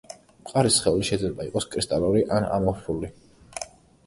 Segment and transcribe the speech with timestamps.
[0.45, 3.13] მყარი სხეული შეიძლება იყოს კრისტალური ან ამორფული.